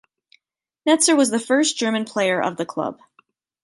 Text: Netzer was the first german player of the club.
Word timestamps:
Netzer 0.89 1.15
was 1.15 1.29
the 1.29 1.37
first 1.37 1.77
german 1.77 2.05
player 2.05 2.41
of 2.41 2.57
the 2.57 2.65
club. 2.65 2.99